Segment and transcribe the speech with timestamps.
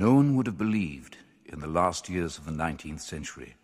[0.00, 3.56] No one would have believed in the last years of the 19th century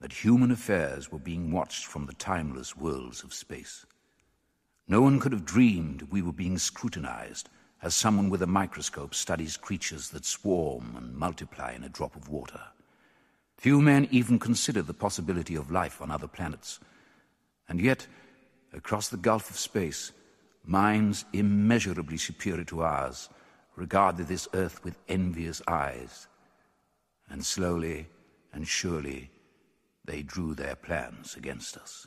[0.00, 3.86] that human affairs were being watched from the timeless worlds of space.
[4.88, 7.48] No one could have dreamed we were being scrutinized
[7.80, 12.28] as someone with a microscope studies creatures that swarm and multiply in a drop of
[12.28, 12.60] water.
[13.56, 16.80] Few men even considered the possibility of life on other planets.
[17.68, 18.04] And yet,
[18.72, 20.10] across the gulf of space,
[20.64, 23.28] minds immeasurably superior to ours
[23.78, 26.26] regarded this earth with envious eyes.
[27.30, 28.08] And slowly
[28.52, 29.30] and surely,
[30.04, 32.06] they drew their plans against us.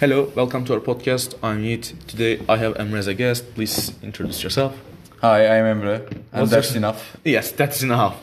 [0.00, 1.34] Hello, welcome to our podcast.
[1.42, 1.92] I'm Yiğit.
[2.06, 3.54] Today I have Emre as a guest.
[3.54, 4.72] Please introduce yourself.
[5.20, 7.16] Hi, I'm Emre, and What's that's your- enough.
[7.24, 8.16] Yes, that's enough.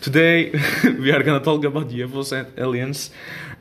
[0.00, 0.50] Today
[0.84, 3.10] we are gonna talk about UFOs and aliens.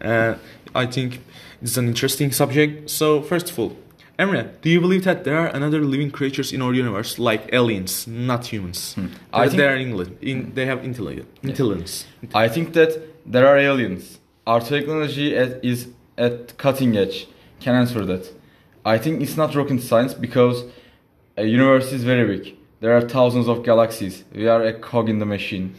[0.01, 0.35] Uh,
[0.75, 1.21] I think
[1.61, 2.89] it's an interesting subject.
[2.89, 3.77] So first of all,
[4.19, 8.05] Emre, do you believe that there are another living creatures in our universe, like aliens,
[8.07, 8.95] not humans?
[9.33, 10.17] I I think- they are England.
[10.21, 11.29] In, they have intelligence.
[11.43, 12.05] Intelligence.
[12.33, 12.91] I think that
[13.25, 14.19] there are aliens.
[14.45, 17.27] Our technology is at cutting edge.
[17.61, 18.31] Can answer that.
[18.83, 20.63] I think it's not rocket science because
[21.37, 22.55] a universe is very big.
[22.79, 24.23] There are thousands of galaxies.
[24.33, 25.75] We are a cog in the machine.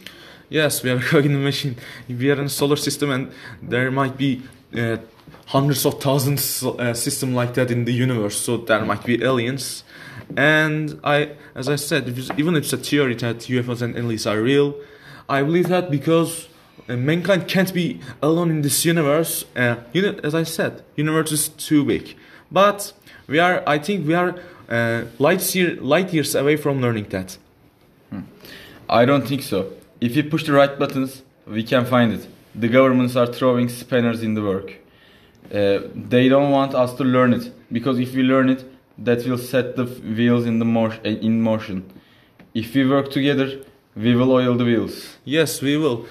[0.49, 1.75] Yes, we are a cog in the machine.
[2.07, 4.41] We are in a solar system, and there might be
[4.73, 4.97] uh,
[5.47, 8.37] hundreds of thousands uh, system like that in the universe.
[8.37, 9.83] So there might be aliens.
[10.37, 12.07] And I, as I said,
[12.37, 14.75] even if it's a theory that UFOs and aliens are real,
[15.27, 16.47] I believe that because
[16.89, 19.45] uh, mankind can't be alone in this universe.
[19.55, 22.15] Uh, you know, as I said, universe is too big.
[22.51, 22.93] But
[23.27, 24.35] we are, I think, we are
[24.69, 27.37] uh, light, year, light years away from learning that.
[28.89, 29.71] I don't think so.
[30.01, 32.27] If we push the right buttons, we can find it.
[32.53, 34.73] The governments are throwing spanners in the work.
[35.51, 38.63] Uh, they don't want us to learn it because if we learn it,
[38.97, 41.91] that will set the wheels in the in motion.
[42.53, 43.63] If we work together,
[43.95, 45.17] we will oil the wheels.
[45.25, 46.05] Yes, we will.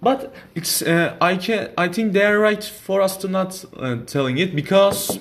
[0.00, 3.96] But it's uh, I can I think they are right for us to not uh,
[4.06, 5.18] telling it because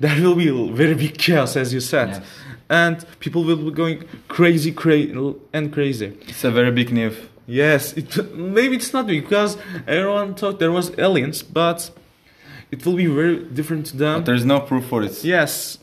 [0.00, 2.22] there will be very big chaos as you said, Yes.
[2.70, 5.12] and people will be going crazy, crazy
[5.52, 6.16] and crazy.
[6.28, 7.16] It's a very big news.
[7.46, 11.90] Yes, it, maybe it's not because everyone thought there was aliens, but
[12.72, 14.20] it will be very different to them.
[14.20, 15.22] But there's no proof for it.
[15.22, 15.78] Yes,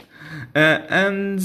[0.55, 1.39] uh, and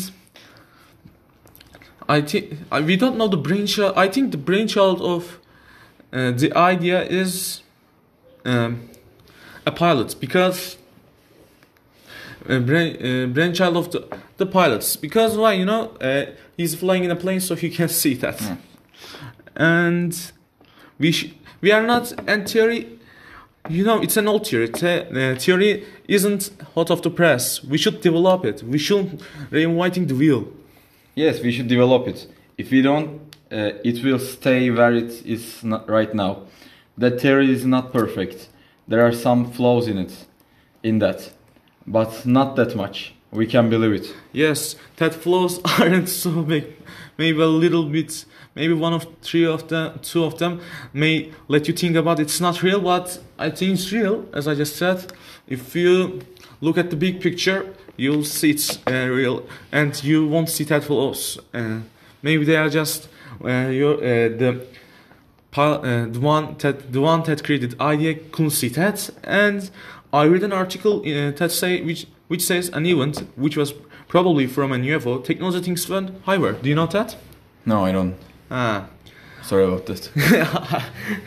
[2.09, 3.95] I think we don't know the brainchild.
[3.97, 5.39] I think the brainchild of
[6.13, 7.63] uh, the idea is
[8.45, 8.89] um,
[9.67, 10.79] a pilot because
[12.49, 14.07] uh, brain, uh, brainchild of the
[14.39, 16.27] the pilots because why you know uh,
[16.57, 18.55] he's flying in a plane so he can see that, Hmm.
[19.57, 20.33] and
[20.99, 22.99] we sh- we are not and theory
[23.69, 24.69] you know, it's an old theory.
[24.69, 27.63] The theory isn't hot off the press.
[27.63, 28.63] We should develop it.
[28.63, 29.21] We should
[29.51, 30.49] reinventing the wheel.
[31.19, 32.29] Yes, we should develop it.
[32.57, 36.45] If we don't, uh, it will stay where it is right now.
[36.97, 38.49] That theory is not perfect.
[38.87, 40.27] There are some flaws in it,
[40.85, 41.33] in that,
[41.85, 43.15] but not that much.
[43.31, 44.15] We can believe it.
[44.33, 46.65] Yes, that flaws aren't so big.
[47.19, 48.25] Maybe a little bit.
[48.55, 50.61] Maybe one of three of them, two of them,
[50.93, 54.27] may let you think about it's not real, but I think it's real.
[54.33, 55.13] As I just said,
[55.47, 56.23] if you
[56.61, 60.85] look at the big picture, you'll see it's uh, real, and you won't see that
[60.85, 61.39] flaws.
[61.53, 61.81] Uh,
[62.23, 63.09] maybe they are just
[63.45, 64.67] uh, your uh, the
[65.57, 69.71] uh, the one that the one that created idea couldn't see that and
[70.13, 73.73] I read an article uh, that say which which says an event which was
[74.09, 76.53] probably from an UFO technology things went higher.
[76.53, 77.17] Do you know that?
[77.67, 78.15] No, I don't.
[78.51, 78.87] Ah,
[79.43, 80.11] Sorry about that.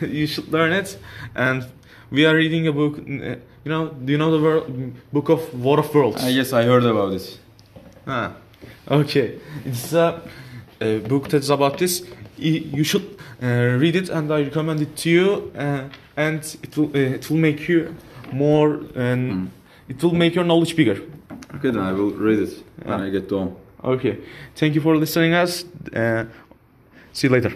[0.00, 0.96] you should learn it.
[1.34, 1.66] And
[2.10, 2.98] we are reading a book.
[2.98, 4.66] uh, You know, do you know the world,
[5.12, 6.22] book of War of Worlds?
[6.22, 7.38] uh, yes, I heard about it.
[8.06, 8.32] Ah,
[8.88, 9.38] okay.
[9.64, 10.20] It's a,
[10.80, 12.02] a book that's about this.
[12.36, 13.06] You should
[13.42, 15.52] uh, read it, and I recommend it to you.
[15.56, 17.94] Uh, and it will uh, it will make you
[18.32, 19.50] more, and
[19.92, 20.98] it will make your knowledge bigger.
[21.54, 23.56] Okay, then I will read it when I get home.
[23.84, 24.18] Okay.
[24.54, 25.64] Thank you for listening us.
[25.94, 26.24] Uh,
[27.12, 27.52] see you later.